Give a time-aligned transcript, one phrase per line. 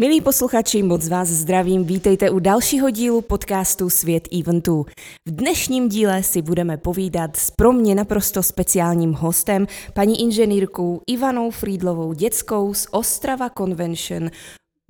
[0.00, 4.86] Milí posluchači, moc vás zdravím, vítejte u dalšího dílu podcastu Svět eventů.
[5.28, 11.50] V dnešním díle si budeme povídat s pro mě naprosto speciálním hostem, paní inženýrkou Ivanou
[11.50, 14.30] Friedlovou dětskou z Ostrava Convention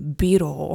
[0.01, 0.69] Biro.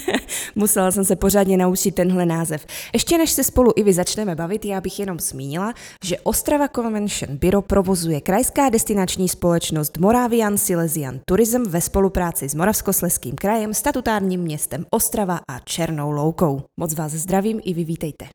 [0.54, 2.66] Musela jsem se pořádně naučit tenhle název.
[2.92, 5.74] Ještě než se spolu i vy začneme bavit, já bych jenom zmínila,
[6.04, 13.34] že Ostrava Convention Biro provozuje krajská destinační společnost Moravian Silesian Tourism ve spolupráci s Moravskosleským
[13.34, 16.62] krajem, statutárním městem Ostrava a Černou loukou.
[16.80, 18.26] Moc vás zdravím i vy vítejte.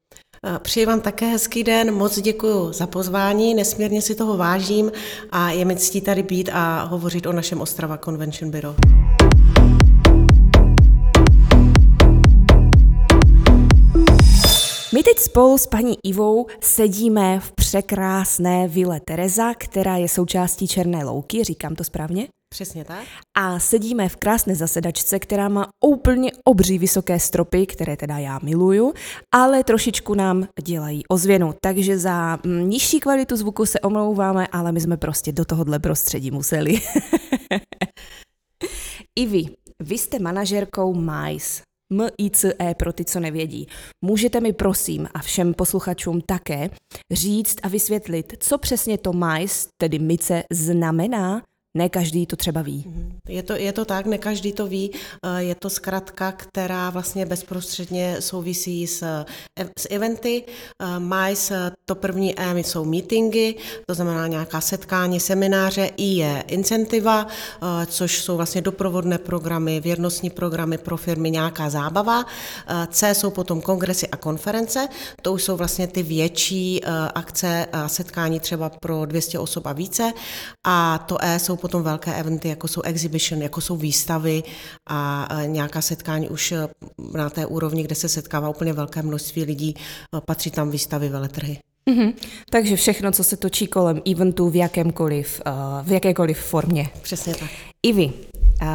[0.60, 4.92] Přeji vám také hezký den, moc děkuji za pozvání, nesmírně si toho vážím
[5.32, 8.76] a je mi ctí tady být a hovořit o našem Ostrava Convention Bureau.
[14.94, 21.06] My teď spolu s paní Ivou sedíme v překrásné vile Tereza, která je součástí Černé
[21.06, 22.28] louky, říkám to správně?
[22.50, 23.04] Přesně tak.
[23.38, 28.94] A sedíme v krásné zasedačce, která má úplně obří vysoké stropy, které teda já miluju,
[29.36, 31.54] ale trošičku nám dělají ozvěnu.
[31.62, 36.32] Takže za mm, nižší kvalitu zvuku se omlouváme, ale my jsme prostě do tohohle prostředí
[36.32, 36.82] museli.
[39.16, 39.46] I vy,
[39.80, 41.62] vy jste manažerkou MICE,
[41.92, 43.68] MICE pro ty, co nevědí.
[44.06, 46.70] Můžete mi prosím a všem posluchačům také
[47.12, 51.42] říct a vysvětlit, co přesně to MICE, tedy MICE, znamená
[51.78, 52.84] ne každý to třeba ví.
[52.88, 53.12] Mhm.
[53.28, 54.92] Je to, je to tak, ne každý to ví.
[55.24, 59.26] Eh, je to zkratka, která vlastně bezprostředně souvisí s, eh,
[59.80, 60.44] s eventy.
[60.48, 63.56] Eh, MICE, to první M jsou meetingy,
[63.88, 65.90] to znamená nějaká setkání, semináře.
[65.98, 67.28] I je incentiva,
[67.86, 72.26] což jsou vlastně doprovodné programy, věrnostní programy pro firmy, nějaká zábava.
[72.88, 74.88] C jsou potom kongresy a konference.
[75.22, 76.82] To už jsou vlastně ty větší
[77.16, 80.14] akce a setkání třeba pro 200 osob a více.
[80.68, 84.44] A to E jsou potom velké eventy, jako jsou exhibition, jako jsou výstavy
[84.90, 86.68] a nějaká setkání už e,
[87.14, 89.76] na té úrovni, kde se setkává úplně velké množství lidí,
[90.18, 91.58] e, patří tam výstavy, veletrhy.
[91.90, 92.14] Mm-hmm.
[92.50, 96.90] Takže všechno, co se točí kolem eventu v jakémkoliv, uh, v jakékoliv formě.
[97.02, 97.50] Přesně tak.
[97.84, 98.14] I vy.
[98.62, 98.68] Uh,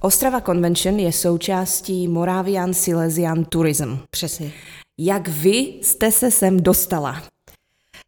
[0.00, 3.98] Ostrava Convention je součástí Moravian Silesian Tourism.
[4.10, 4.52] Přesně.
[5.00, 7.22] Jak vy jste se sem dostala?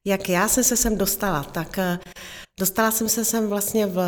[0.06, 1.78] Jak já jsem se sem dostala, tak
[2.58, 4.00] Dostala jsem se sem vlastně v,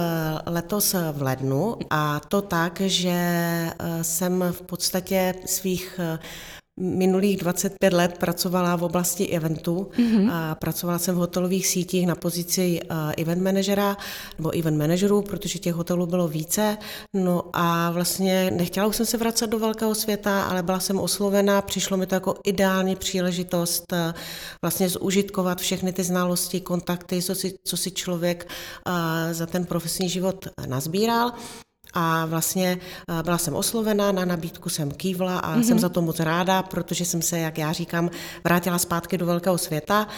[0.46, 6.00] letos v lednu a to tak, že eh, jsem v podstatě svých
[6.80, 9.90] minulých 25 let pracovala v oblasti eventů.
[9.98, 10.30] Mm-hmm.
[10.32, 12.80] A pracovala jsem v hotelových sítích na pozici
[13.18, 13.96] event manažera
[14.38, 16.78] nebo event manažerů, protože těch hotelů bylo více.
[17.14, 21.62] No a vlastně nechtěla už jsem se vracet do velkého světa, ale byla jsem oslovena,
[21.62, 23.92] přišlo mi to jako ideální příležitost
[24.64, 28.48] vlastně zužitkovat všechny ty znalosti, kontakty, co si, co si člověk
[29.32, 31.32] za ten profesní život nazbíral.
[31.94, 32.78] A vlastně
[33.08, 35.62] eh, byla jsem oslovena, na nabídku jsem kývla a mm-hmm.
[35.62, 38.10] jsem za to moc ráda, protože jsem se, jak já říkám,
[38.44, 40.08] vrátila zpátky do velkého světa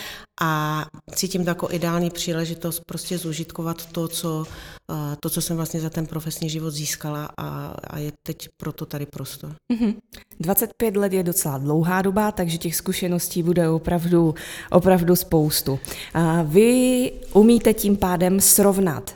[0.40, 0.84] a
[1.14, 4.44] cítím to jako ideální příležitost prostě zužitkovat to, co,
[4.90, 8.86] eh, to, co jsem vlastně za ten profesní život získala a, a je teď proto
[8.86, 9.54] tady prostor.
[9.72, 9.94] Mm-hmm.
[10.40, 14.34] 25 let je docela dlouhá doba, takže těch zkušeností bude opravdu,
[14.70, 15.78] opravdu spoustu.
[16.14, 19.14] A vy umíte tím pádem srovnat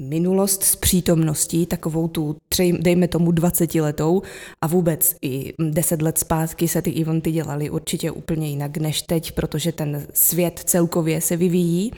[0.00, 4.22] minulost s přítomností, takovou tu, tři, dejme tomu 20 letou
[4.60, 9.32] a vůbec i 10 let zpátky se ty eventy dělaly určitě úplně jinak než teď,
[9.32, 11.92] protože ten svět celkově se vyvíjí.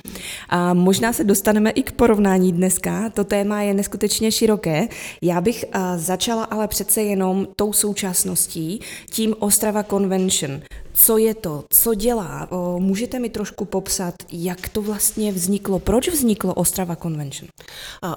[0.49, 4.88] A možná se dostaneme i k porovnání dneska, to téma je neskutečně široké.
[5.22, 5.65] Já bych
[5.97, 8.81] začala ale přece jenom tou současností,
[9.11, 10.61] tím Ostrava Convention.
[11.03, 11.65] Co je to?
[11.71, 12.49] Co dělá?
[12.78, 15.78] Můžete mi trošku popsat, jak to vlastně vzniklo?
[15.78, 17.49] Proč vzniklo Ostrava Convention?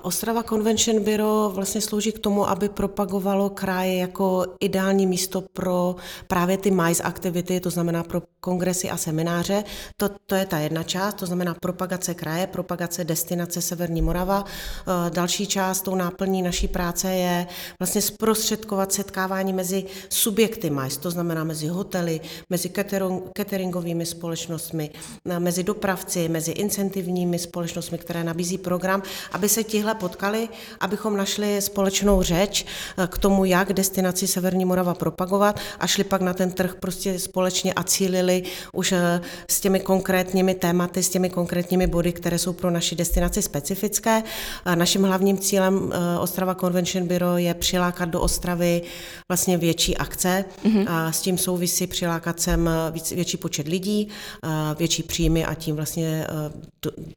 [0.02, 5.96] Ostrava Convention Bureau vlastně slouží k tomu, aby propagovalo kraje jako ideální místo pro
[6.28, 9.64] právě ty MICE aktivity, to znamená pro kongresy a semináře.
[9.98, 14.46] To, to je ta jedna část, to znamená propagace kraje, propagace destinace Severní Morava.
[15.10, 17.48] Další část, tou náplní naší práce je
[17.80, 22.73] vlastně zprostředkovat setkávání mezi subjekty MICE, to znamená mezi hotely, mezi
[23.34, 24.90] cateringovými společnostmi,
[25.40, 30.50] mezi dopravci, mezi incentivními společnostmi, které nabízí program, aby se tihle potkali,
[30.80, 36.22] abychom našli společnou řeč eh, k tomu, jak destinaci Severní Morava propagovat a šli pak
[36.22, 38.44] na ten trh prostě společně a cílili
[38.74, 43.42] už eh, s těmi konkrétními tématy, s těmi konkrétními body, které jsou pro naši destinaci
[43.42, 44.24] specifické.
[44.76, 48.82] Naším hlavním cílem eh, Ostrava Convention Bureau je přilákat do Ostravy
[49.28, 50.86] vlastně větší akce mm-hmm.
[50.88, 54.08] a s tím souvisí přilákat sem víc, větší počet lidí,
[54.78, 56.28] větší příjmy a tím vlastně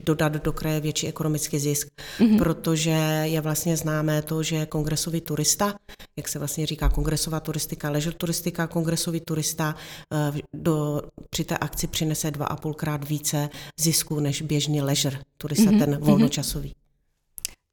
[0.07, 1.89] dodat do kraje větší ekonomický zisk,
[2.19, 2.39] mm-hmm.
[2.39, 5.75] protože je vlastně známé to, že kongresový turista
[6.17, 9.75] jak se vlastně říká, kongresová turistika, leisure turistika, kongresový turista
[10.13, 13.49] eh, do, při té akci přinese dva a půlkrát více
[13.81, 15.79] zisku než běžný leisure turista, mm-hmm.
[15.79, 16.01] ten mhm.
[16.01, 16.75] volnočasový.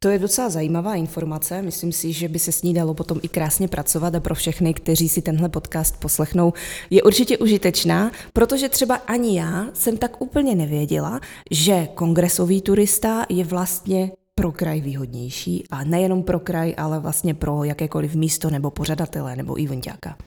[0.03, 1.61] To je docela zajímavá informace.
[1.61, 4.73] Myslím si, že by se s ní dalo potom i krásně pracovat a pro všechny,
[4.73, 6.53] kteří si tenhle podcast poslechnou,
[6.89, 11.19] je určitě užitečná, protože třeba ani já jsem tak úplně nevěděla,
[11.51, 17.63] že kongresový turista je vlastně pro kraj výhodnější a nejenom pro kraj, ale vlastně pro
[17.63, 20.18] jakékoliv místo nebo pořadatele nebo eventáka.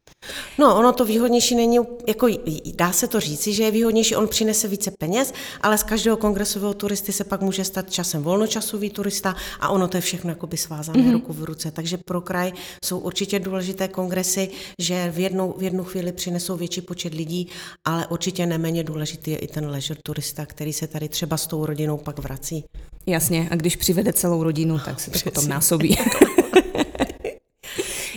[0.59, 2.27] No, ono to výhodnější není, jako
[2.75, 6.75] dá se to říci, že je výhodnější, on přinese více peněz, ale z každého kongresového
[6.75, 11.03] turisty se pak může stát časem volnočasový turista a ono to je všechno jakoby svázané
[11.03, 11.13] mm-hmm.
[11.13, 11.71] ruku v ruce.
[11.71, 12.53] Takže pro kraj
[12.85, 14.49] jsou určitě důležité kongresy,
[14.81, 17.49] že v jednu, v jednu chvíli přinesou větší počet lidí,
[17.85, 21.67] ale určitě neméně důležitý je i ten leisure turista, který se tady třeba s tou
[21.67, 22.65] rodinou pak vrací.
[23.07, 25.31] Jasně, a když přivede celou rodinu, tak se to Přesně.
[25.31, 25.99] potom násobí.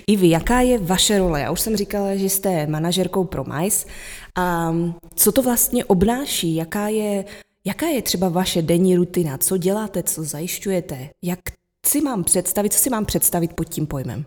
[0.07, 1.41] I vy, jaká je vaše role?
[1.41, 3.87] Já už jsem říkala, že jste manažerkou pro MICE.
[4.37, 4.75] A
[5.15, 6.55] co to vlastně obnáší?
[6.55, 7.25] Jaká je,
[7.65, 9.37] jaká je třeba vaše denní rutina?
[9.37, 11.09] Co děláte, co zajišťujete?
[11.23, 11.39] Jak
[11.85, 14.25] si mám představit, co si mám představit pod tím pojmem?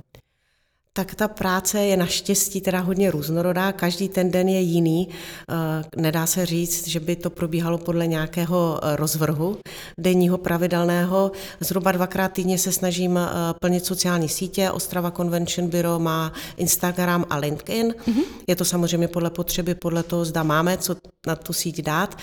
[0.95, 5.09] Tak ta práce je naštěstí teda hodně různorodá, každý ten den je jiný.
[5.09, 5.55] Eh,
[5.97, 9.59] nedá se říct, že by to probíhalo podle nějakého eh, rozvrhu
[9.99, 11.33] denního pravidelného.
[11.61, 13.29] Zhruba dvakrát týdně se snažím eh,
[13.61, 14.71] plnit sociální sítě.
[14.71, 17.95] Ostrava Convention Bureau má Instagram a LinkedIn.
[18.07, 18.25] Mm-hmm.
[18.47, 20.97] Je to samozřejmě podle potřeby, podle toho, zda máme co
[21.27, 22.19] na tu síť dát,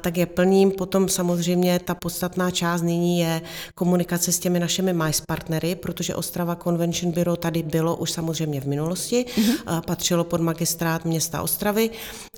[0.00, 0.70] tak je plním.
[0.70, 3.42] Potom samozřejmě ta podstatná část nyní je
[3.74, 8.66] komunikace s těmi našimi MICE partnery, protože Ostrava Convention Bureau tady bylo už samozřejmě v
[8.66, 9.80] minulosti, mm-hmm.
[9.80, 11.90] patřilo pod magistrát města Ostravy,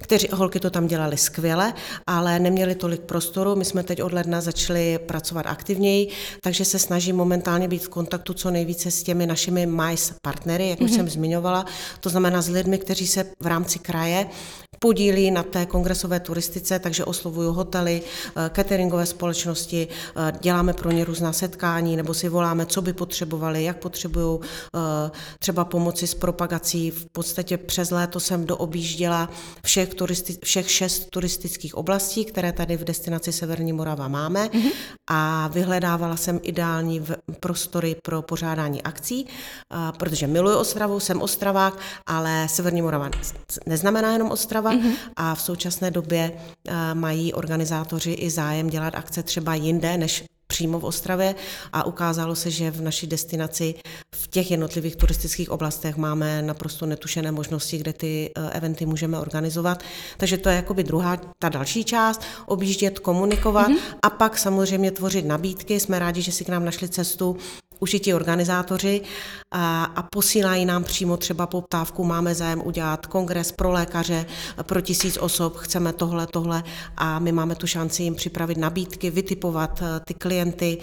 [0.03, 1.75] kteří holky to tam dělali skvěle,
[2.07, 3.57] ale neměli tolik prostoru.
[3.57, 6.09] My jsme teď od ledna začali pracovat aktivněji,
[6.43, 10.81] takže se snažím momentálně být v kontaktu co nejvíce s těmi našimi MICE partnery, jak
[10.81, 10.97] už mm-hmm.
[10.97, 11.67] jsem zmiňovala,
[12.01, 14.27] to znamená s lidmi, kteří se v rámci kraje
[14.79, 18.03] podílí na té kongresové turistice, takže oslovuju hotely,
[18.37, 23.65] eh, cateringové společnosti, eh, děláme pro ně různá setkání nebo si voláme, co by potřebovali,
[23.65, 26.91] jak potřebují eh, třeba pomoci s propagací.
[26.91, 29.31] V podstatě přes léto jsem doobjížděla
[29.65, 34.73] všech, turisti, všech šest turistických oblastí, které tady v destinaci Severní Morava máme mm-hmm.
[35.11, 37.07] a vyhledávala jsem ideální
[37.41, 39.27] prostory pro pořádání akcí,
[39.99, 43.11] protože miluji Ostravu, jsem Ostravák, ale Severní Morava
[43.67, 44.95] neznamená jenom Ostrava, mm-hmm.
[45.17, 50.81] a v současné době eh, mají organizátoři i zájem dělat akce třeba jinde než přímo
[50.81, 51.35] v Ostravě
[51.73, 53.75] a ukázalo se, že v naší destinaci
[54.15, 59.83] v těch jednotlivých turistických oblastech máme naprosto netušené možnosti, kde ty eh, eventy můžeme organizovat.
[60.17, 63.99] Takže to je jakoby druhá, ta další část, objíždět, komunikovat mm-hmm.
[64.03, 65.81] a pak samozřejmě tvořit nabídky.
[65.81, 67.37] Jsme rádi, že si k nám našli cestu
[67.81, 69.01] užití organizátoři
[69.51, 74.27] a, a posílají nám přímo třeba poptávku, máme zájem udělat kongres pro lékaře,
[74.63, 76.63] pro tisíc osob, chceme tohle, tohle
[76.97, 80.79] a my máme tu šanci jim připravit nabídky, vytipovat eh, ty klienty,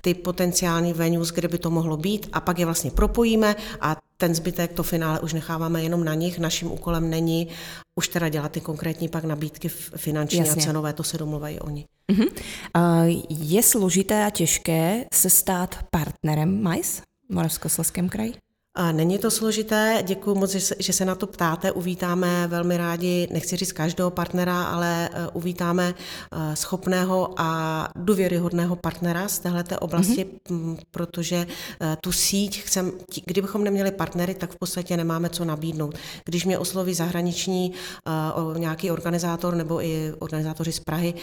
[0.00, 4.34] ty potenciální venues, kde by to mohlo být a pak je vlastně propojíme a ten
[4.34, 6.38] zbytek, to finále už necháváme jenom na nich.
[6.38, 7.48] Naším úkolem není
[7.94, 10.62] už teda dělat ty konkrétní pak nabídky finanční Jasně.
[10.62, 11.86] a cenové, to se domluvají oni.
[12.12, 12.28] Uh-huh.
[12.76, 18.43] Uh, je složité a těžké se stát partnerem MICE v Moravskoslezském kraji?
[18.92, 21.72] Není to složité, děkuji moc, že se na to ptáte.
[21.72, 29.28] Uvítáme velmi rádi, nechci říct každého partnera, ale e, uvítáme e, schopného a důvěryhodného partnera
[29.28, 30.78] z této oblasti, mm-hmm.
[30.90, 31.46] protože e,
[32.00, 32.92] tu síť chcem,
[33.26, 35.98] kdybychom neměli partnery, tak v podstatě nemáme co nabídnout.
[36.24, 37.72] Když mě osloví zahraniční
[38.56, 41.14] nějaký organizátor nebo i organizátoři z Prahy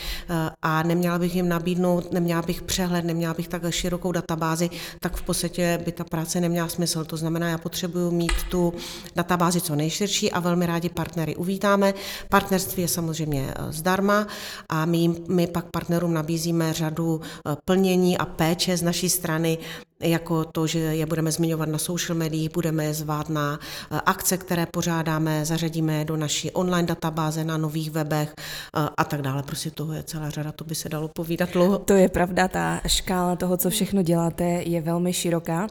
[0.61, 5.21] a neměla bych jim nabídnout, neměla bych přehled, neměla bych takhle širokou databázi, tak v
[5.21, 7.05] podstatě by ta práce neměla smysl.
[7.05, 8.73] To znamená, znamená, já potřebuju mít tu
[9.15, 11.93] databázi co nejširší a velmi rádi partnery uvítáme.
[12.29, 14.27] Partnerství je samozřejmě eh, zdarma
[14.69, 19.57] a my, my pak partnerům nabízíme řadu eh, plnění a péče z naší strany
[20.01, 23.59] jako to, že je budeme zmiňovat na social médiích, budeme je zvát na
[23.91, 29.21] eh, akce, které pořádáme, zařadíme do naší online databáze na nových webech eh, a tak
[29.21, 29.43] dále.
[29.43, 31.77] Prostě toho je celá řada, to by se dalo povídat dlouho.
[31.77, 35.67] To je pravda, ta škála toho, co všechno děláte, je velmi široká.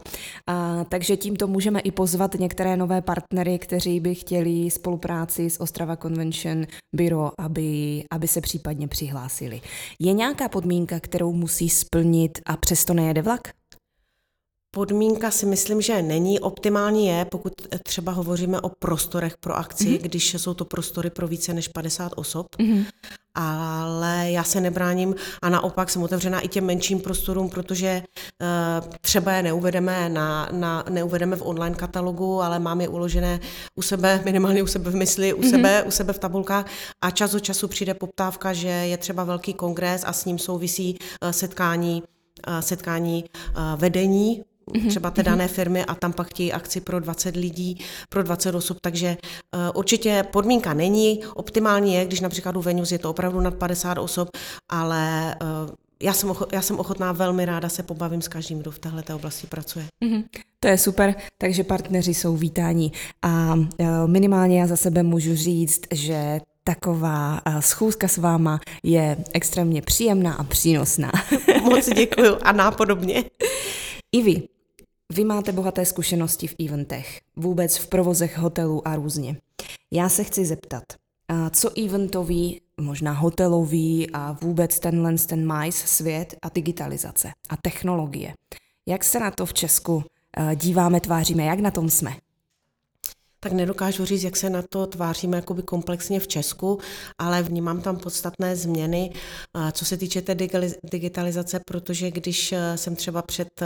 [0.47, 5.97] A, takže tímto můžeme i pozvat některé nové partnery, kteří by chtěli spolupráci s Ostrava
[5.97, 9.61] Convention Bureau, aby, aby se případně přihlásili.
[9.99, 13.60] Je nějaká podmínka, kterou musí splnit a přesto nejede vlak?
[14.73, 16.41] Podmínka si myslím, že není.
[16.41, 20.03] Optimální je, pokud třeba hovoříme o prostorech pro akci, mm-hmm.
[20.03, 22.47] když jsou to prostory pro více než 50 osob.
[22.59, 22.85] Mm-hmm.
[23.35, 29.33] Ale já se nebráním a naopak jsem otevřená i těm menším prostorům, protože uh, třeba
[29.33, 33.41] je neuvedeme, na, na, neuvedeme v online katalogu, ale máme je uložené
[33.75, 35.51] u sebe, minimálně u sebe v mysli, u, mm-hmm.
[35.51, 36.67] sebe, u sebe v tabulkách
[37.05, 40.99] a čas od času přijde poptávka, že je třeba velký kongres a s ním souvisí
[41.23, 42.03] uh, setkání
[42.61, 43.25] setkání
[43.77, 44.43] vedení
[44.89, 45.31] třeba té mhm.
[45.31, 49.17] dané firmy a tam pak chtějí akci pro 20 lidí, pro 20 osob, takže
[49.55, 53.99] uh, určitě podmínka není, optimální je, když například u Venus je to opravdu nad 50
[53.99, 54.29] osob,
[54.69, 58.71] ale uh, já jsem, ocho, já jsem ochotná velmi ráda se pobavím s každým, kdo
[58.71, 59.85] v této oblasti pracuje.
[60.05, 60.25] Mm-hmm.
[60.61, 62.93] To je super, takže partneři jsou vítáni.
[63.23, 63.67] A uh,
[64.07, 70.45] minimálně já za sebe můžu říct, že taková schůzka s váma je extrémně příjemná a
[70.45, 71.13] přínosná.
[71.63, 73.25] Moc děkuji a nápodobně.
[74.13, 74.43] I vy
[75.11, 79.37] vy máte bohaté zkušenosti v eventech, vůbec v provozech hotelů a různě.
[79.91, 80.83] Já se chci zeptat,
[81.51, 88.35] co eventový, možná hotelový a vůbec tenhle ten MICE svět a digitalizace a technologie.
[88.87, 90.05] Jak se na to v Česku
[90.55, 92.17] díváme, tváříme, jak na tom jsme?
[93.43, 96.79] tak nedokážu říct, jak se na to tváříme jakoby komplexně v Česku,
[97.19, 99.13] ale vnímám tam podstatné změny,
[99.73, 100.37] co se týče té
[100.93, 103.63] digitalizace, protože když jsem třeba před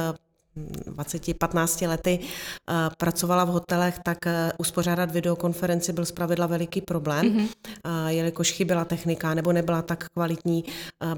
[0.56, 8.06] 20-15 lety uh, pracovala v hotelech, tak uh, uspořádat videokonferenci byl zpravidla veliký problém, mm-hmm.
[8.06, 10.64] jelikož chyběla technika nebo nebyla tak kvalitní,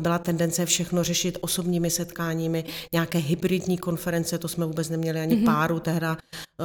[0.01, 5.45] byla tendence všechno řešit osobními setkáními, nějaké hybridní konference, to jsme vůbec neměli ani mm-hmm.
[5.45, 6.17] páru tehda,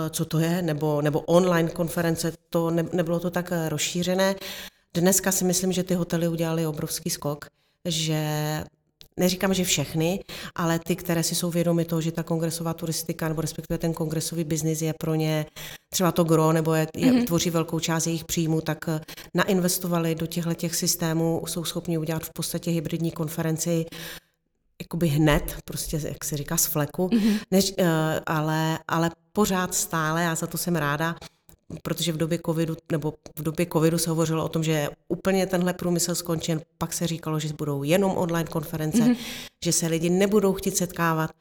[0.10, 4.36] co to je, nebo, nebo online konference, to ne, nebylo to tak rozšířené.
[4.94, 7.46] Dneska si myslím, že ty hotely udělali obrovský skok,
[7.86, 8.24] že
[9.22, 10.20] neříkám, že všechny,
[10.56, 14.44] ale ty, které si jsou vědomi toho, že ta kongresová turistika nebo respektive ten kongresový
[14.44, 15.46] biznis je pro ně
[15.94, 17.26] třeba to gro nebo je, je, mm-hmm.
[17.26, 19.00] tvoří velkou část jejich příjmu, tak eh,
[19.34, 23.86] nainvestovali do těchto těch systémů, jsou schopni udělat v podstatě hybridní konferenci
[24.82, 27.40] jakoby hned, prostě jak se říká z fleku, mm-hmm.
[27.52, 27.86] než, uh,
[28.26, 31.16] ale, ale pořád stále, a za to jsem ráda,
[31.84, 35.74] protože v době covidu, nebo v době covidu se hovořilo o tom, že úplně tenhle
[35.74, 39.18] průmysl skončen, pak se říkalo, že budou jenom online konference, mm-hmm.
[39.64, 41.32] že se lidi nebudou chtít setkávat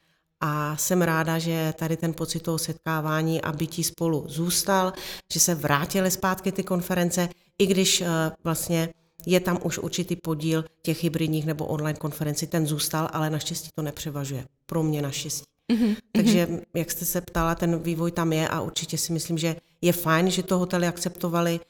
[0.41, 4.93] a jsem ráda, že tady ten pocit toho setkávání a bytí spolu zůstal,
[5.33, 8.07] že se vrátily zpátky ty konference, i když uh,
[8.45, 8.89] vlastně
[9.27, 13.83] je tam už určitý podíl těch hybridních nebo online konferencí, ten zůstal, ale naštěstí to
[13.83, 14.45] nepřevažuje.
[14.67, 15.50] Pro mě naštěstí.
[15.71, 15.97] Mm-hmm.
[16.13, 19.93] Takže, jak jste se ptala, ten vývoj tam je a určitě si myslím, že je
[19.93, 21.61] fajn, že to hotely akceptovali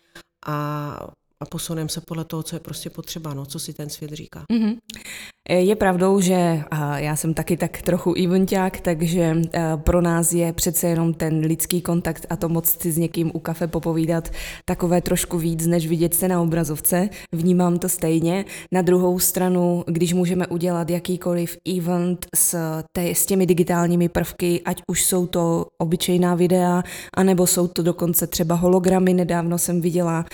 [0.47, 4.11] a a posuneme se podle toho, co je prostě potřeba, no, co si ten svět
[4.11, 4.45] říká.
[4.52, 4.78] Mm-hmm.
[5.50, 6.62] Je pravdou, že
[6.97, 9.37] já jsem taky tak trochu eventák, takže
[9.76, 13.38] pro nás je přece jenom ten lidský kontakt a to moc si s někým u
[13.38, 14.28] kafe popovídat
[14.64, 17.09] takové trošku víc, než vidět se na obrazovce.
[17.33, 18.45] Vnímám to stejně.
[18.73, 22.57] Na druhou stranu, když můžeme udělat jakýkoliv event s,
[22.92, 26.83] te, s těmi digitálními prvky, ať už jsou to obyčejná videa,
[27.16, 29.14] anebo jsou to dokonce třeba hologramy.
[29.14, 30.25] Nedávno jsem viděla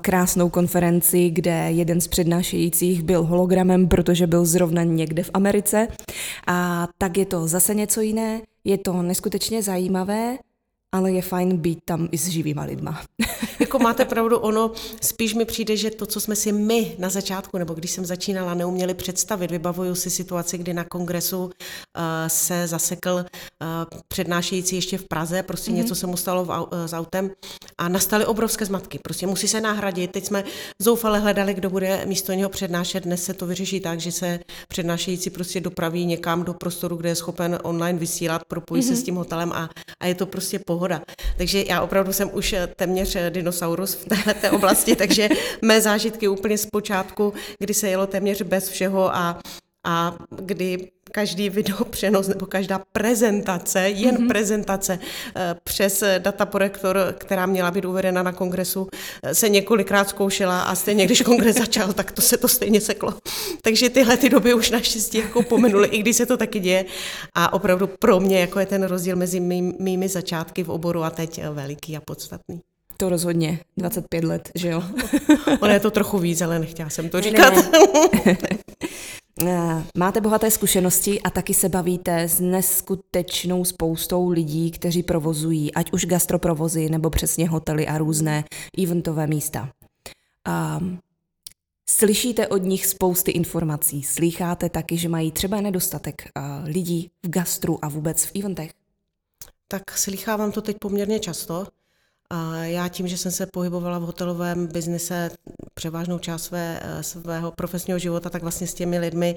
[0.00, 5.88] krásnou konferenci, kde jeden z přednášejících byl hologramem, protože byl zrovna někde v Americe.
[6.46, 8.40] A tak je to zase něco jiné.
[8.64, 10.38] Je to neskutečně zajímavé
[10.94, 13.02] ale je fajn být tam i s živýma lidma.
[13.60, 17.58] jako máte pravdu, ono spíš mi přijde, že to, co jsme si my na začátku,
[17.58, 21.50] nebo když jsem začínala, neuměli představit, vybavuju si situaci, kdy na kongresu uh,
[22.26, 25.74] se zasekl uh, přednášející ještě v Praze, prostě mm-hmm.
[25.74, 27.30] něco se mu stalo v, uh, s autem
[27.78, 30.44] a nastaly obrovské zmatky, prostě musí se nahradit, teď jsme
[30.82, 35.30] zoufale hledali, kdo bude místo něho přednášet, dnes se to vyřeší tak, že se přednášející
[35.30, 38.86] prostě dopraví někam do prostoru, kde je schopen online vysílat, propojí mm-hmm.
[38.86, 39.00] se mhm.
[39.00, 39.70] s tím hotelem a,
[40.00, 41.02] a je to prostě po pohoda.
[41.36, 45.28] Takže já opravdu jsem už téměř dinosaurus v této oblasti, takže
[45.62, 49.40] mé zážitky úplně z počátku, kdy se jelo téměř bez všeho a
[49.84, 54.28] a kdy každý video přenos nebo každá prezentace, jen mm-hmm.
[54.28, 54.98] prezentace
[55.36, 58.88] eh, přes dataprojektor, která měla být uvedena na kongresu,
[59.32, 63.14] se několikrát zkoušela a stejně, když kongres začal, tak to se to stejně seklo.
[63.62, 66.84] Takže tyhle ty doby už naštěstí jako pomenuly, i když se to taky děje.
[67.34, 71.10] A opravdu pro mě jako je ten rozdíl mezi mý, mými začátky v oboru a
[71.10, 72.60] teď veliký a podstatný.
[72.96, 74.82] To rozhodně, 25 let, že jo?
[75.60, 77.54] Ono je to trochu víc, ale nechtěla jsem to říkat.
[78.26, 78.58] Ne, ne.
[79.46, 85.92] Eh, máte bohaté zkušenosti a taky se bavíte s neskutečnou spoustou lidí, kteří provozují ať
[85.92, 88.44] už gastroprovozy nebo přesně hotely a různé
[88.82, 89.68] eventové místa.
[90.78, 90.98] Um,
[91.90, 94.02] Slyšíte od nich spousty informací.
[94.02, 98.70] Slycháte taky, že mají třeba nedostatek uh, lidí v gastru a vůbec v eventech?
[99.70, 101.66] tak slychávám to teď poměrně často.
[102.30, 105.30] A já tím, že jsem se pohybovala v hotelovém biznise
[105.74, 109.36] převážnou část své, eh, svého profesního života, tak vlastně s těmi lidmi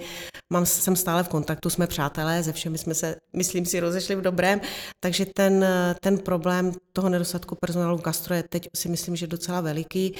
[0.53, 4.21] mám, jsem stále v kontaktu, jsme přátelé, ze všemi jsme se, myslím si, rozešli v
[4.21, 4.61] dobrém,
[4.99, 5.65] takže ten,
[6.01, 10.15] ten problém toho nedostatku personálu v gastro je teď si myslím, že docela veliký.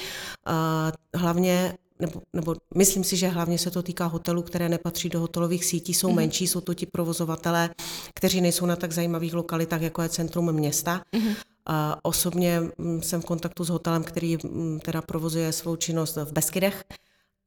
[1.15, 5.65] Hlavně nebo, nebo myslím si, že hlavně se to týká hotelů, které nepatří do hotelových
[5.65, 6.15] sítí, jsou mm-hmm.
[6.15, 7.69] menší, jsou to ti provozovatelé,
[8.15, 11.01] kteří nejsou na tak zajímavých lokalitách, jako je centrum města.
[11.13, 11.35] Mm-hmm.
[11.65, 16.31] A osobně mm, jsem v kontaktu s hotelem, který mm, teda provozuje svou činnost v
[16.31, 16.83] Beskydech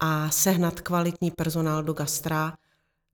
[0.00, 2.54] a sehnat kvalitní personál do gastra,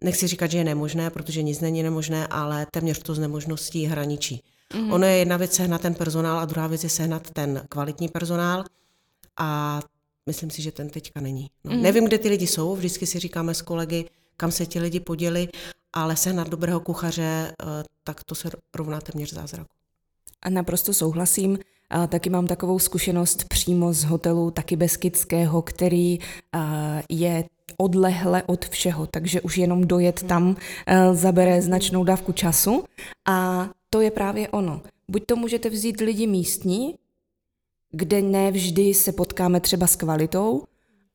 [0.04, 4.42] nechci říkat, že je nemožné, protože nic není nemožné, ale téměř to z nemožností hraničí.
[4.70, 4.94] Mm-hmm.
[4.94, 8.64] Ono je jedna věc sehnat ten personál a druhá věc je sehnat ten kvalitní personál
[9.36, 9.80] a
[10.26, 11.50] myslím si, že ten teďka není.
[11.64, 11.80] No, mm-hmm.
[11.80, 14.04] Nevím, kde ty lidi jsou, vždycky si říkáme s kolegy,
[14.36, 15.48] kam se ti lidi poděli,
[15.92, 19.70] ale sehnat dobrého kuchaře, eh, tak to se rovná téměř zázraku.
[20.42, 21.58] A naprosto souhlasím.
[21.90, 26.18] A taky mám takovou zkušenost přímo z hotelu, taky Beskidského, který
[27.08, 27.44] je
[27.76, 30.56] odlehle od všeho, takže už jenom dojet tam
[31.12, 32.84] zabere značnou dávku času
[33.28, 34.82] a to je právě ono.
[35.08, 36.94] Buď to můžete vzít lidi místní,
[37.90, 40.62] kde ne vždy se potkáme třeba s kvalitou,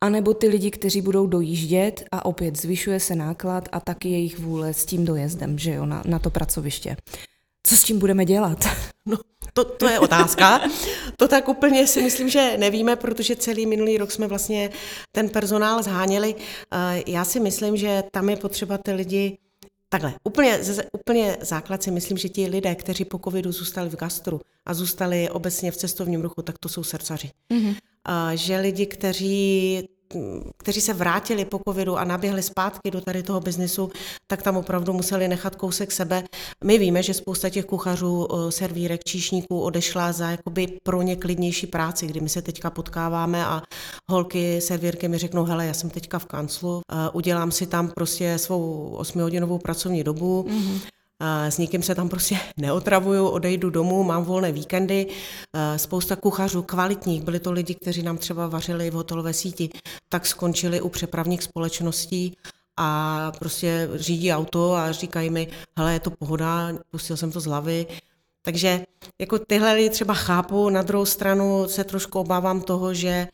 [0.01, 4.74] anebo ty lidi, kteří budou dojíždět a opět zvyšuje se náklad a taky jejich vůle
[4.74, 6.98] s tím dojezdem, že jo, na, na to pracoviště.
[7.63, 8.65] Co s tím budeme dělat?
[9.07, 9.17] No,
[9.53, 10.61] to, to je otázka.
[11.17, 14.69] To tak úplně si myslím, že nevíme, protože celý minulý rok jsme vlastně
[15.11, 16.35] ten personál zháněli.
[16.73, 19.37] Eh, já si myslím, že tam je potřeba ty lidi
[19.89, 20.59] Takhle, úplně,
[20.91, 25.29] úplně základ si myslím, že ti lidé, kteří po covidu zůstali v gastru a zůstali
[25.29, 27.31] obecně v cestovním ruchu, tak to jsou srdcaři.
[27.51, 27.75] Mm-hmm.
[28.05, 29.89] A že lidi, kteří
[30.57, 33.91] kteří se vrátili po covidu a naběhli zpátky do tady toho biznisu,
[34.27, 36.23] tak tam opravdu museli nechat kousek sebe.
[36.63, 41.67] My víme, že spousta těch kuchařů, eh, servírek, číšníků odešla za jakoby pro ně klidnější
[41.67, 43.61] práci, kdy my se teďka potkáváme a
[44.09, 48.37] holky, servírky mi řeknou, hele, já jsem teďka v kanclu, eh, udělám si tam prostě
[48.37, 50.97] svou osmihodinovou pracovní dobu, mm-hmm
[51.50, 55.07] s nikým se tam prostě neotravuju, odejdu domů, mám volné víkendy.
[55.77, 59.70] Spousta kuchařů kvalitních, byli to lidi, kteří nám třeba vařili v hotelové síti,
[60.09, 62.37] tak skončili u přepravních společností
[62.77, 67.46] a prostě řídí auto a říkají mi, hele, je to pohoda, pustil jsem to z
[67.46, 67.85] hlavy.
[68.42, 68.85] Takže
[69.20, 73.27] jako tyhle lidi třeba chápu, na druhou stranu se trošku obávám toho, že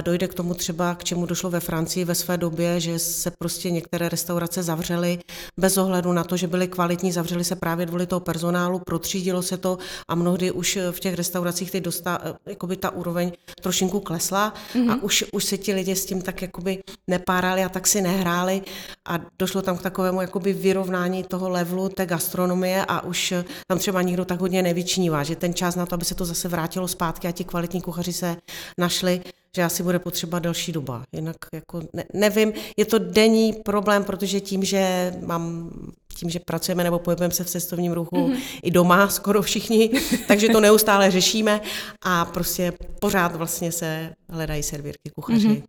[0.00, 3.70] Dojde k tomu třeba, k čemu došlo ve Francii ve své době, že se prostě
[3.70, 5.18] některé restaurace zavřely
[5.60, 9.56] bez ohledu na to, že byly kvalitní, zavřely se právě kvůli toho personálu, protřídilo se
[9.56, 13.32] to a mnohdy už v těch restauracích teď dostá, jakoby ta úroveň
[13.62, 14.92] trošinku klesla mm-hmm.
[14.92, 18.62] a už, už se ti lidi s tím tak jakoby nepárali a tak si nehráli
[19.08, 23.34] a došlo tam k takovému jakoby vyrovnání toho levelu té gastronomie a už
[23.66, 26.48] tam třeba nikdo tak hodně nevyčnívá, že ten čas na to, aby se to zase
[26.48, 28.36] vrátilo zpátky a ti kvalitní kuchaři se
[28.78, 29.20] našli,
[29.56, 31.04] že asi bude potřeba další doba.
[31.12, 35.70] Jinak jako ne, nevím, je to denní problém, protože tím, že mám
[36.14, 38.38] tím, že pracujeme nebo pohybujeme se v cestovním ruchu mm-hmm.
[38.62, 39.90] i doma, skoro všichni,
[40.28, 41.60] takže to neustále řešíme
[42.02, 45.48] a prostě pořád vlastně se hledají servírky, kuchaři.
[45.48, 45.62] Mm-hmm.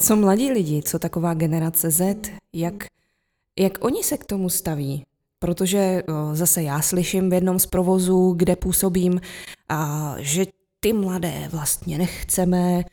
[0.00, 2.74] Co mladí lidi, co taková generace Z, jak,
[3.58, 5.04] jak oni se k tomu staví?
[5.38, 9.20] Protože o, zase já slyším v jednom z provozů, kde působím,
[9.68, 10.46] a, že
[10.80, 12.84] ty mladé vlastně nechceme,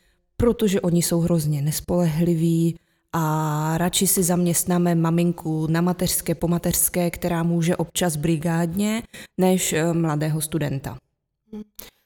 [0.42, 2.76] protože oni jsou hrozně nespolehliví
[3.12, 9.02] a radši si zaměstnáme maminku na mateřské, po mateřské, která může občas brigádně,
[9.40, 10.98] než eh, mladého studenta.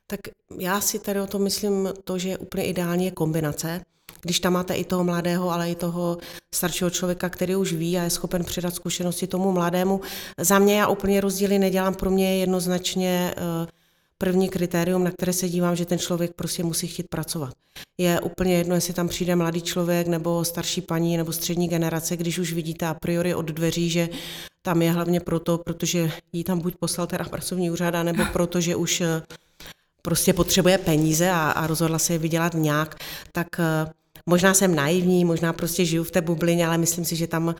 [0.07, 0.21] Tak
[0.59, 3.81] já si tady o tom myslím to, že je úplně ideální kombinace,
[4.21, 6.19] když tam máte i toho mladého, ale i toho
[6.55, 10.01] staršího člověka, který už ví a je schopen předat zkušenosti tomu mladému.
[10.41, 13.69] Za mě já úplně rozdíly nedělám, pro mě je jednoznačně uh,
[14.19, 17.53] první kritérium, na které se dívám, že ten člověk prostě musí chtít pracovat.
[17.99, 22.39] Je úplně jedno, jestli tam přijde mladý člověk nebo starší paní nebo střední generace, když
[22.39, 24.09] už vidíte a priori od dveří, že
[24.63, 28.77] tam je hlavně proto, protože jí tam buď poslal teda pracovní úřad, nebo proto, že
[28.77, 29.23] už eh,
[30.03, 32.97] prostě potřebuje peníze a, a rozhodla se je vydělat nějak,
[33.33, 33.93] tak eh,
[34.29, 37.55] Možná jsem naivní, možná prostě žiju v té bublině, ale myslím si, že tam uh,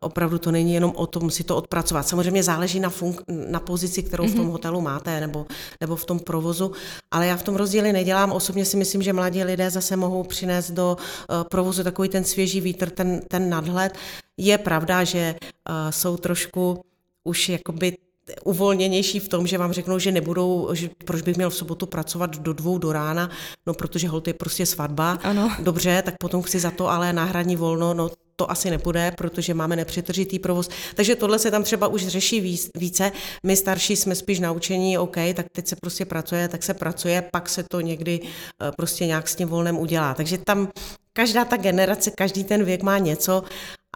[0.00, 2.08] opravdu to není jenom o tom si to odpracovat.
[2.08, 4.32] Samozřejmě záleží na, funk- na pozici, kterou mm-hmm.
[4.32, 4.52] v tom mhm.
[4.52, 5.46] hotelu máte nebo,
[5.80, 6.72] nebo v tom provozu,
[7.10, 8.32] ale já v tom rozdíli nedělám.
[8.32, 12.60] Osobně si myslím, že mladí lidé zase mohou přinést do uh, provozu takový ten svěží
[12.60, 13.94] vítr, ten, ten nadhled.
[14.36, 16.84] Je pravda, že uh, jsou trošku
[17.24, 17.96] už jakoby
[18.44, 22.38] uvolněnější v tom, že vám řeknou, že nebudou, že proč bych měl v sobotu pracovat
[22.38, 23.30] do dvou do rána,
[23.66, 25.18] no protože holt je prostě svatba.
[25.22, 25.52] Ano.
[25.58, 29.76] Dobře, tak potom chci za to ale náhradní volno, no to asi nepůjde, protože máme
[29.76, 30.68] nepřetržitý provoz.
[30.94, 33.12] Takže tohle se tam třeba už řeší více.
[33.46, 37.48] My starší jsme spíš naučení, OK, tak teď se prostě pracuje, tak se pracuje, pak
[37.48, 40.14] se to někdy eh, prostě nějak s tím volnem udělá.
[40.14, 40.68] Takže tam
[41.12, 43.44] každá ta generace, každý ten věk má něco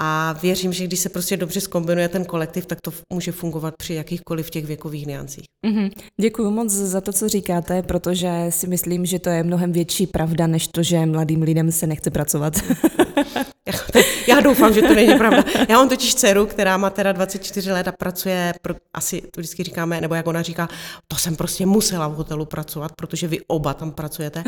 [0.02, 3.94] a věřím, že když se prostě dobře skombinuje ten kolektiv, tak to může fungovat při
[3.94, 5.44] jakýchkoliv těch věkových niancích.
[5.66, 5.90] Mm-hmm.
[6.20, 10.46] Děkuji moc za to, co říkáte, protože si myslím, že to je mnohem větší pravda,
[10.46, 12.54] než to, že mladým lidem se nechce pracovat.
[14.28, 15.44] Já doufám, že to není pravda.
[15.68, 19.64] Já mám totiž dceru, která má teda 24 let a pracuje, pro, asi to vždycky
[19.64, 20.68] říkáme, nebo jak ona říká,
[21.08, 24.44] to jsem prostě musela v hotelu pracovat, protože vy oba tam pracujete.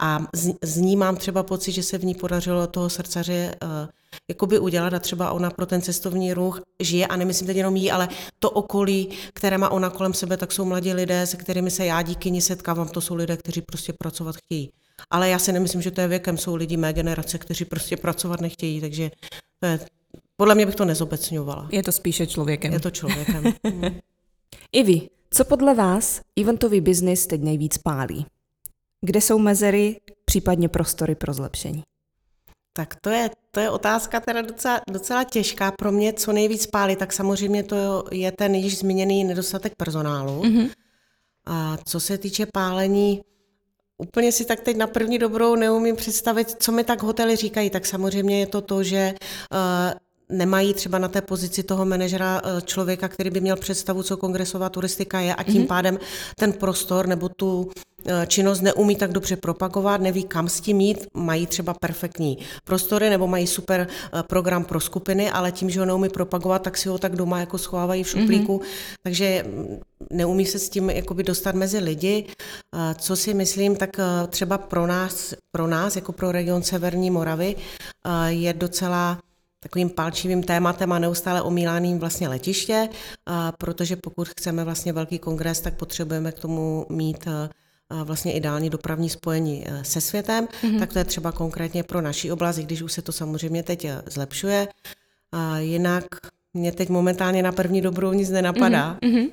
[0.00, 3.68] A z, z ní mám třeba pocit, že se v ní podařilo toho srdcaře uh,
[4.28, 7.90] jakoby udělat a třeba ona pro ten cestovní ruch žije a nemyslím teď jenom jí,
[7.90, 11.86] ale to okolí, které má ona kolem sebe, tak jsou mladí lidé, se kterými se
[11.86, 14.70] já díky ní setkávám, to jsou lidé, kteří prostě pracovat chtějí.
[15.10, 18.40] Ale já si nemyslím, že to je věkem, jsou lidi mé generace, kteří prostě pracovat
[18.40, 19.10] nechtějí, takže
[19.60, 19.80] to je,
[20.36, 21.68] podle mě bych to nezobecňovala.
[21.72, 22.72] Je to spíše člověkem.
[22.72, 23.44] Je to člověkem.
[24.72, 28.26] I vy, co podle vás eventový biznis teď nejvíc pálí?
[29.00, 31.82] Kde jsou mezery, případně prostory pro zlepšení?
[32.76, 36.96] Tak to je, to je otázka teda docela, docela těžká pro mě, co nejvíc pálí,
[36.96, 40.42] tak samozřejmě to je ten již zmíněný nedostatek personálu.
[40.42, 40.70] Mm-hmm.
[41.46, 43.22] A co se týče pálení,
[43.98, 47.86] úplně si tak teď na první dobrou neumím představit, co mi tak hotely říkají, tak
[47.86, 49.14] samozřejmě je to to, že
[49.52, 54.16] uh, nemají třeba na té pozici toho manažera eh, člověka, který by měl představu, co
[54.16, 55.66] kongresová turistika je a tím mm-hmm.
[55.66, 55.98] pádem
[56.36, 57.70] ten prostor nebo tu
[58.26, 63.26] činnost neumí tak dobře propagovat, neví kam s tím jít, mají třeba perfektní prostory nebo
[63.26, 66.98] mají super eh, program pro skupiny, ale tím, že ho neumí propagovat, tak si ho
[66.98, 68.96] tak doma jako schovávají v šuplíku, mm-hmm.
[69.02, 72.24] takže mm, neumí se s tím jakoby dostat mezi lidi.
[72.98, 73.90] Co si myslím, tak
[74.28, 77.56] třeba pro nás, pro nás jako pro region Severní Moravy
[78.28, 79.18] je docela
[79.60, 82.88] takovým palčivým tématem a neustále omílaným vlastně letiště,
[83.58, 87.24] protože pokud chceme vlastně velký kongres, tak potřebujeme k tomu mít
[88.04, 90.78] vlastně ideální dopravní spojení e, se světem, mm-hmm.
[90.78, 94.02] tak to je třeba konkrétně pro naší oblast, když už se to samozřejmě teď e,
[94.06, 94.68] zlepšuje.
[95.32, 96.04] A jinak
[96.54, 98.98] mě teď momentálně na první dobrou nic nenapadá.
[99.02, 99.30] Mm-hmm.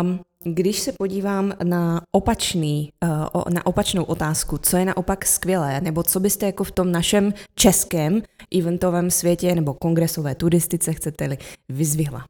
[0.00, 0.20] Um,
[0.54, 2.92] když se podívám na opačný,
[3.34, 7.34] uh, na opačnou otázku, co je naopak skvělé, nebo co byste jako v tom našem
[7.54, 8.22] českém
[8.58, 12.24] eventovém světě nebo kongresové turistice chcete-li vyzvihla?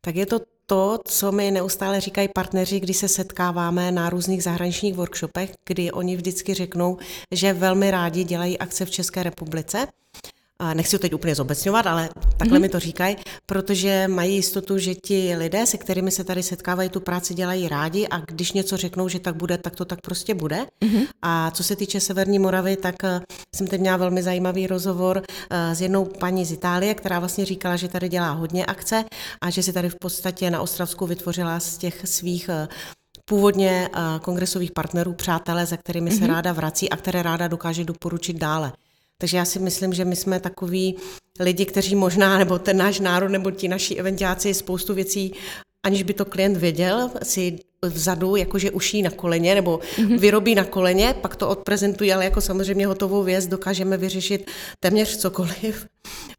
[0.00, 4.94] Tak je to to, co mi neustále říkají partneři, když se setkáváme na různých zahraničních
[4.94, 6.98] workshopech, kdy oni vždycky řeknou,
[7.30, 9.86] že velmi rádi dělají akce v České republice
[10.74, 12.62] nechci to teď úplně zobecňovat, ale takhle mm-hmm.
[12.62, 17.00] mi to říkají, protože mají jistotu, že ti lidé, se kterými se tady setkávají, tu
[17.00, 20.66] práci dělají rádi a když něco řeknou, že tak bude, tak to tak prostě bude.
[20.80, 21.06] Mm-hmm.
[21.22, 23.20] A co se týče Severní Moravy, tak eh,
[23.56, 27.76] jsem teď měla velmi zajímavý rozhovor eh, s jednou paní z Itálie, která vlastně říkala,
[27.76, 29.04] že tady dělá hodně akce
[29.40, 32.68] a že si tady v podstatě na Ostravsku vytvořila z těch svých eh,
[33.24, 33.88] původně
[34.22, 36.18] kongresových partnerů, přátelé, za kterými mm-hmm.
[36.18, 36.34] se mhm.
[36.34, 38.72] ráda vrací a které ráda dokáže doporučit dále.
[39.22, 40.96] Takže já si myslím, že my jsme takový
[41.40, 45.32] lidi, kteří možná, nebo ten náš národ, nebo ti naši eventáci spoustu věcí,
[45.86, 50.18] aniž by to klient věděl, si vzadu jakože uší na koleně nebo mm-hmm.
[50.18, 55.86] vyrobí na koleně, pak to odprezentují, ale jako samozřejmě hotovou věc dokážeme vyřešit téměř cokoliv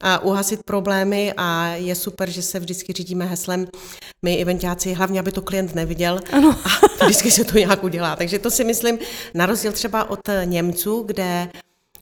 [0.02, 3.68] a uhasit problémy a je super, že se vždycky řídíme heslem
[4.26, 6.56] my eventáci, hlavně, aby to klient neviděl ano.
[7.00, 8.16] a vždycky se to nějak udělá.
[8.16, 9.00] Takže to si myslím,
[9.34, 11.50] na rozdíl třeba od Němců, kde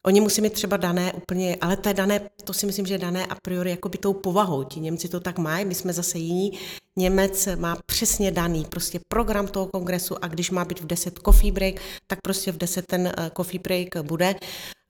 [0.06, 2.98] Oni musí mít třeba dané úplně, ale to je dané, to si myslím, že je
[2.98, 4.64] dané a priori jako by tou povahou.
[4.64, 6.52] Ti Němci to tak mají, my jsme zase jiní.
[6.98, 11.52] Němec má přesně daný prostě program toho kongresu a když má být v 10 coffee
[11.52, 11.76] break,
[12.08, 14.36] tak prostě v 10 ten eh, coffee break bude.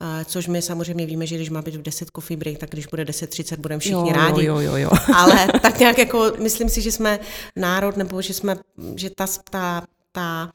[0.02, 2.88] Uh, což my samozřejmě víme, že když má být v 10 coffee break, tak když
[2.88, 4.46] bude 10.30, budeme všichni jo, rádi.
[4.46, 4.90] Jo, jo, jo.
[5.16, 7.20] Ale tak nějak jako, myslím si, že jsme
[7.56, 8.58] národ, nebo že jsme,
[8.96, 10.52] že ta, ta, ta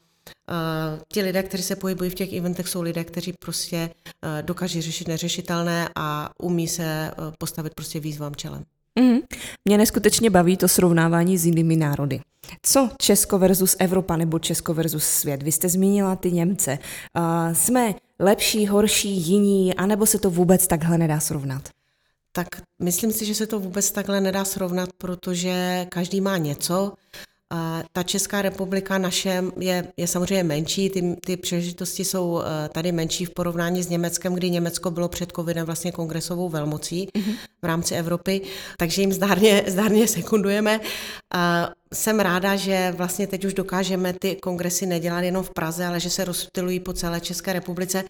[0.49, 3.89] Uh, ti lidé, kteří se pohybují v těch eventech, jsou lidé, kteří prostě
[4.23, 8.63] uh, dokáží řešit neřešitelné a umí se uh, postavit prostě výzvám čelem.
[8.99, 9.17] Mm.
[9.65, 12.19] Mě neskutečně baví to srovnávání s jinými národy.
[12.61, 15.43] Co Česko versus Evropa nebo Česko versus svět?
[15.43, 16.79] Vy jste zmínila ty Němce.
[17.17, 21.69] Uh, jsme lepší, horší, jiní, anebo se to vůbec takhle nedá srovnat?
[22.31, 22.47] Tak
[22.79, 26.93] myslím si, že se to vůbec takhle nedá srovnat, protože každý má něco
[27.91, 33.25] ta Česká republika naše je, je samozřejmě menší, ty, ty příležitosti jsou eh, tady menší
[33.25, 37.35] v porovnání s Německem, kdy Německo bylo před covidem vlastně kongresovou velmocí mm-hmm.
[37.61, 38.41] v rámci Evropy,
[38.77, 40.79] takže jim zdárně, zdárně sekundujeme.
[41.93, 46.09] Jsem ráda, že vlastně teď už dokážeme ty kongresy nedělat jenom v Praze, ale že
[46.09, 48.03] se rozptilují po celé České republice.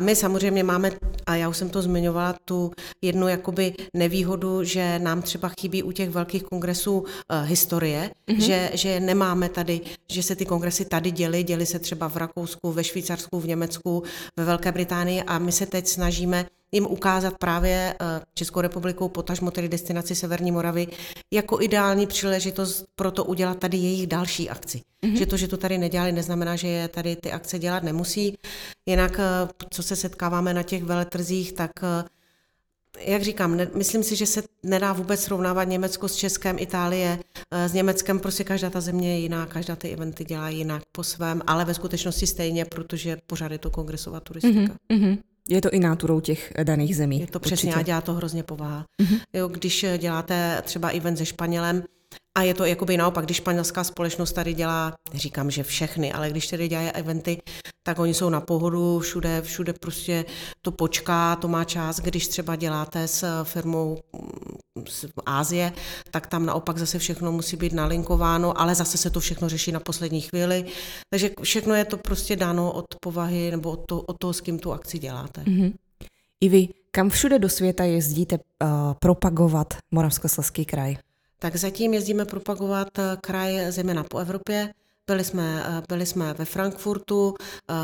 [0.00, 0.90] My samozřejmě máme,
[1.26, 2.70] a já už jsem to zmiňovala, tu
[3.02, 7.06] jednu jakoby nevýhodu, že nám třeba chybí u těch velkých kongresů uh,
[7.44, 8.40] historie, mm-hmm.
[8.40, 9.80] že, že nemáme tady,
[10.12, 14.02] že se ty kongresy tady děly, děly se třeba v Rakousku, ve Švýcarsku, v Německu,
[14.36, 19.50] ve Velké Británii a my se teď snažíme jim ukázat právě eh, Českou republikou, potažmo
[19.50, 20.86] tedy destinaci Severní Moravy,
[21.30, 24.82] jako ideální příležitost pro to udělat tady jejich další akci.
[25.02, 25.18] Mm-hmm.
[25.18, 28.38] Že to, že to tady nedělali, neznamená, že je tady ty akce dělat nemusí.
[28.86, 32.04] Jinak, eh, co se setkáváme na těch veletrzích, tak eh,
[32.98, 37.18] jak říkám, ne, myslím si, že se nedá vůbec srovnávat Německo s Českem, Itálie
[37.50, 41.42] s Německem, prostě každá ta země je jiná, každá ty eventy dělá jinak po svém,
[41.46, 44.74] ale ve skutečnosti stejně, protože pořád je to kongresová turistika.
[44.90, 45.18] Mm-hmm.
[45.48, 47.20] Je to i náturou těch daných zemí.
[47.20, 47.80] Je to přesně určitě.
[47.80, 48.84] a dělá to hrozně povaha.
[49.02, 49.20] Mm-hmm.
[49.32, 51.82] Jo, když děláte třeba event se Španělem,
[52.38, 56.46] a je to jakoby naopak, když španělská společnost tady dělá, říkám, že všechny, ale když
[56.46, 57.42] tady dělají eventy,
[57.82, 60.24] tak oni jsou na pohodu, všude, všude prostě
[60.62, 62.00] to počká, to má čas.
[62.00, 63.98] Když třeba děláte s firmou
[64.88, 65.72] z Ázie,
[66.10, 69.80] tak tam naopak zase všechno musí být nalinkováno, ale zase se to všechno řeší na
[69.80, 70.64] poslední chvíli.
[71.10, 74.58] Takže všechno je to prostě dáno od povahy nebo od, to, od toho, s kým
[74.58, 75.40] tu akci děláte.
[75.42, 75.72] Mm-hmm.
[76.40, 78.68] I vy, kam všude do světa jezdíte uh,
[79.00, 80.96] propagovat Moravskoslezský kraj?
[81.38, 84.74] Tak zatím jezdíme propagovat eh, kraj zejména po Evropě,
[85.08, 87.74] byli jsme, eh, byli jsme ve Frankfurtu, eh,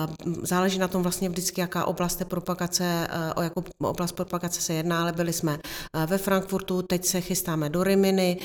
[0.42, 5.12] záleží na tom vlastně vždycky, jaká oblast propagace, o jakou oblast propagace se jedná, ale
[5.12, 5.58] byli jsme
[6.06, 8.40] ve Frankfurtu, teď se chystáme do Riminy,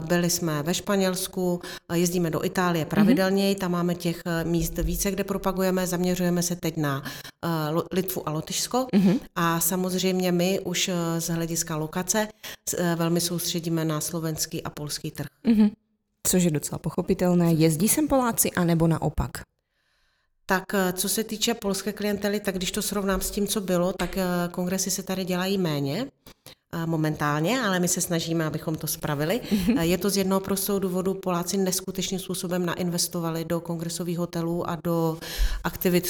[0.00, 1.60] byli jsme ve Španělsku,
[1.92, 7.02] jezdíme do Itálie pravidelně, tam máme těch míst více, kde propagujeme, zaměřujeme se teď na
[7.92, 9.20] Litvu a Lotyšsko mm-hmm.
[9.36, 12.28] a samozřejmě my už z hlediska lokace
[12.96, 15.28] velmi soustředíme na slovenský a polský trh.
[15.44, 15.81] Mm-hmm
[16.26, 17.52] což je docela pochopitelné.
[17.52, 19.30] Jezdí sem Poláci, anebo naopak?
[20.46, 23.92] Tak eh, co se týče polské klientely, tak když to srovnám s tím, co bylo,
[23.92, 26.06] tak eh, kongresy se tady dělají méně
[26.86, 29.40] momentálně, ale my se snažíme, abychom to spravili.
[29.52, 29.78] Mhm.
[29.78, 35.18] Je to z jednoho prostého důvodu, Poláci neskutečným způsobem nainvestovali do kongresových hotelů a do
[35.64, 36.06] aktivit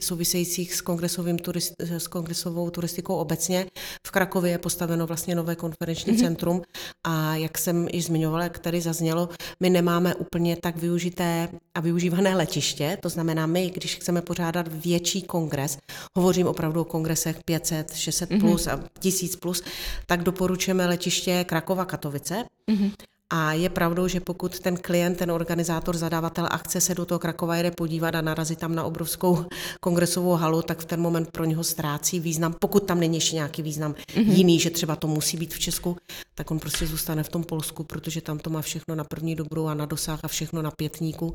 [0.00, 3.66] souvisejících s, kongresovým turist, s kongresovou turistikou obecně.
[4.06, 6.20] V Krakově je postaveno vlastně nové konferenční mm-hmm.
[6.20, 6.62] centrum
[7.06, 9.28] a jak jsem již zmiňovala, jak tady zaznělo,
[9.60, 15.22] my nemáme úplně tak využité a využívané letiště, to znamená my, když chceme pořádat větší
[15.22, 15.78] kongres,
[16.16, 18.40] hovořím opravdu o kongresech 500, 600 mm-hmm.
[18.40, 19.62] plus a 1000 plus,
[20.06, 22.44] tak doporučujeme letiště Krakova Katovice.
[22.70, 22.92] Mm-hmm.
[23.30, 27.56] A je pravdou, že pokud ten klient, ten organizátor, zadavatel akce se do toho Krakova
[27.56, 29.44] jede podívat a narazí tam na obrovskou
[29.80, 32.54] kongresovou halu, tak v ten moment pro něho ztrácí význam.
[32.60, 34.32] Pokud tam není ještě nějaký význam mm-hmm.
[34.32, 35.96] jiný, že třeba to musí být v Česku,
[36.34, 39.66] tak on prostě zůstane v tom Polsku, protože tam to má všechno na první dobrou
[39.66, 41.34] a na dosah a všechno na pětníku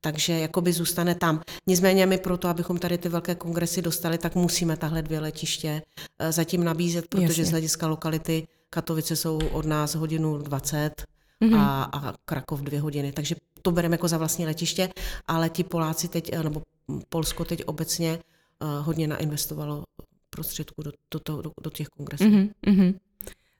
[0.00, 1.40] takže jakoby zůstane tam.
[1.66, 5.82] Nicméně my proto, abychom tady ty velké kongresy dostali, tak musíme tahle dvě letiště
[6.18, 7.44] eh, zatím nabízet, protože Jasně.
[7.44, 11.04] z hlediska lokality Katovice jsou od nás hodinu 20
[11.40, 11.58] mm-hmm.
[11.58, 14.88] a, a Krakov dvě hodiny, takže to bereme jako za vlastní letiště,
[15.28, 16.62] ale ti Poláci teď, eh, nebo
[17.08, 18.18] Polsko teď obecně
[18.62, 19.84] uh, hodně nainvestovalo
[20.30, 22.24] prostředků do, do, do, do těch kongresů.
[22.24, 22.94] Mm-hmm.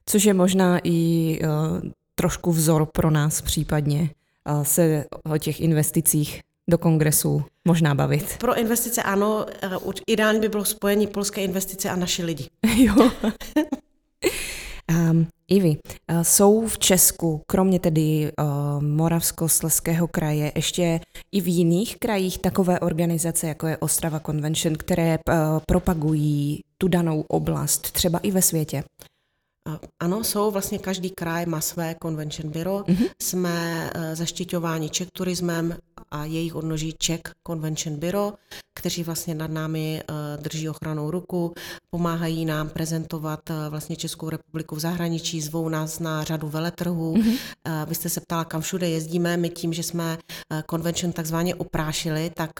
[0.05, 4.09] Což je možná i uh, trošku vzor pro nás případně
[4.63, 8.37] se o těch investicích do kongresu možná bavit.
[8.37, 9.45] Pro investice ano,
[10.07, 12.47] ideálně by bylo spojení polské investice a naši lidi.
[12.77, 13.11] jo.
[14.89, 15.77] um, Ivi,
[16.21, 20.99] jsou v Česku, kromě tedy uh, Moravskosleského kraje, ještě
[21.31, 25.35] i v jiných krajích takové organizace, jako je Ostrava Convention, které uh,
[25.67, 28.83] propagují tu danou oblast, třeba i ve světě?
[29.99, 32.79] Ano, jsou vlastně každý kraj má své convention bureau.
[32.79, 33.09] Mm-hmm.
[33.21, 35.77] Jsme eh, zaštiťováni Czech turismem
[36.11, 38.33] a jejich odnoží Czech Convention Bureau,
[38.75, 41.53] kteří vlastně nad námi eh, drží ochranou ruku,
[41.89, 47.15] pomáhají nám prezentovat eh, vlastně Českou republiku v zahraničí, zvou nás na řadu veletrhů.
[47.15, 47.37] Mm-hmm.
[47.85, 49.37] Vy jste se ptala, kam všude jezdíme.
[49.37, 50.17] My tím, že jsme
[50.69, 52.51] convention takzvaně oprášili, tak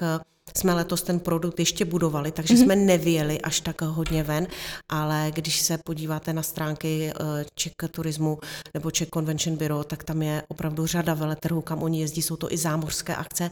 [0.57, 2.63] jsme letos ten produkt ještě budovali, takže mm-hmm.
[2.63, 4.47] jsme nevěli až tak hodně ven,
[4.89, 8.39] ale když se podíváte na stránky eh, Czech Turismu
[8.73, 12.53] nebo Czech Convention Bureau, tak tam je opravdu řada veletrhů, kam oni jezdí, jsou to
[12.53, 13.49] i zámořské akce,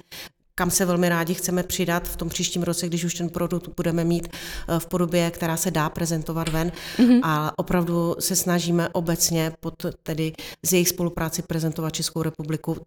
[0.60, 4.04] kam se velmi rádi chceme přidat v tom příštím roce, když už ten produkt budeme
[4.04, 6.72] mít eh, v podobě, která se dá prezentovat ven.
[6.98, 7.20] Mm-hmm.
[7.24, 10.34] A opravdu se snažíme obecně pod, tedy
[10.66, 12.78] z jejich spolupráci prezentovat Českou republiku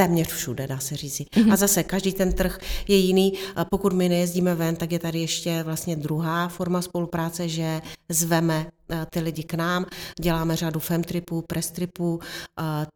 [0.00, 1.20] téměř všude, dá se říct.
[1.20, 1.52] Mm-hmm.
[1.52, 2.58] A zase každý ten trh
[2.88, 3.32] je jiný.
[3.70, 9.06] Pokud my nejezdíme ven, tak je tady ještě vlastně druhá forma spolupráce, že zveme eh,
[9.10, 9.86] ty lidi k nám,
[10.20, 12.20] děláme řadu femtripů, prestripů.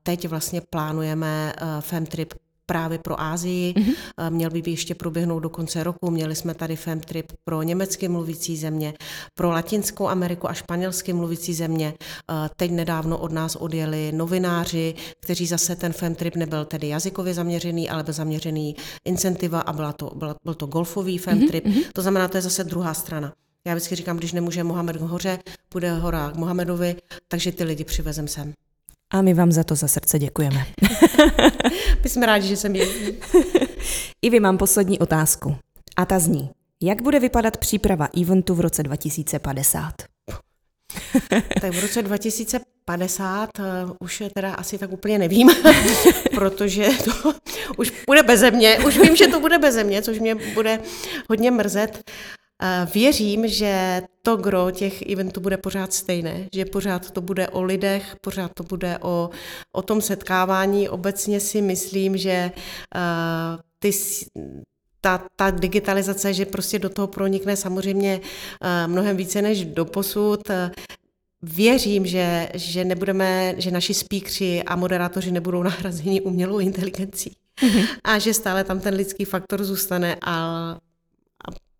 [0.02, 2.34] Teď vlastně plánujeme eh, femtrip
[2.66, 3.72] právě pro Ázii.
[3.72, 3.94] Mm-hmm.
[4.31, 6.11] Měl by ještě proběhnout do konce roku.
[6.11, 8.94] Měli jsme tady FemTrip pro německy mluvící země,
[9.35, 11.94] pro Latinskou Ameriku a španělsky mluvící země.
[11.98, 17.90] Eh, teď nedávno od nás odjeli novináři, kteří zase ten FemTrip nebyl tedy jazykově zaměřený,
[17.90, 21.66] ale byl zaměřený incentiva a byla to, byl, byl to golfový FemTrip.
[21.66, 21.85] Mm-hmm.
[21.92, 23.33] To znamená, to je zase druhá strana.
[23.66, 25.38] Já vždycky říkám, když nemůže Mohamed hoře,
[25.72, 26.96] bude hora k Mohamedovi,
[27.29, 28.53] takže ty lidi přivezem sem.
[29.12, 30.66] A my vám za to za srdce děkujeme.
[32.04, 33.18] my jsme rádi, že jsem jezdí.
[34.22, 35.56] I vy mám poslední otázku.
[35.96, 36.50] A ta zní,
[36.82, 39.92] jak bude vypadat příprava eventu v roce 2050?
[41.60, 45.50] tak v roce 2050 uh, eh, už teda asi tak úplně nevím,
[46.34, 47.34] protože to
[47.76, 48.78] už bude beze mě.
[48.86, 50.80] Už vím, že to bude beze mě, což mě bude
[51.28, 52.10] hodně mrzet.
[52.94, 58.16] Věřím, že to gro těch eventů bude pořád stejné, že pořád to bude o lidech,
[58.20, 59.30] pořád to bude o,
[59.72, 60.88] o tom setkávání.
[60.88, 63.90] Obecně si myslím, že uh, ty
[65.00, 70.40] ta, ta digitalizace, že prostě do toho pronikne samozřejmě uh, mnohem více než do posud.
[71.42, 77.86] Věřím, že, že nebudeme, že naši speakři a moderátoři nebudou nahrazeni umělou inteligencí mm-hmm.
[78.04, 80.76] a že stále tam ten lidský faktor zůstane a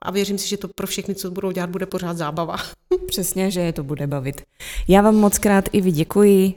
[0.05, 2.57] a věřím si, že to pro všechny, co budou dělat, bude pořád zábava.
[3.07, 4.43] Přesně, že je to bude bavit.
[4.89, 6.55] Já vám moc krát i vy děkuji.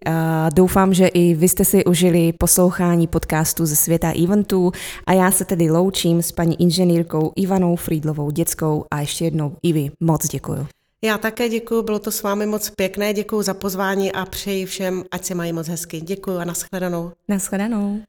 [0.53, 4.71] Doufám, že i vy jste si užili poslouchání podcastu ze světa eventů
[5.07, 9.73] a já se tedy loučím s paní inženýrkou Ivanou Friedlovou dětskou a ještě jednou i
[9.73, 10.67] vy moc děkuji.
[11.03, 15.03] Já také děkuji, bylo to s vámi moc pěkné, děkuji za pozvání a přeji všem,
[15.11, 16.01] ať se mají moc hezky.
[16.01, 17.11] Děkuji a nashledanou.
[17.27, 17.99] Nashledanou.